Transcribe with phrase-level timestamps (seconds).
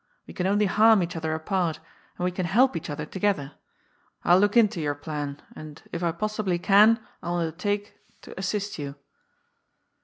[0.25, 1.79] We can only harm each other apart,
[2.17, 3.51] and we can help each other together.
[4.25, 8.95] I'll look into your plan, and, if I possibly can, I'll undertake to assist you."